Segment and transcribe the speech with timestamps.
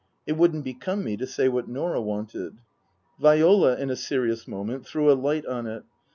[0.25, 2.57] It wouldn't become me to say what Norah wanted.
[3.19, 5.83] Viola, in a serious moment, threw a light on it.